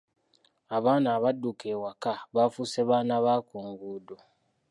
[0.77, 4.15] Abaana abadduka ewaka bafuuse baana ba ku nguudo.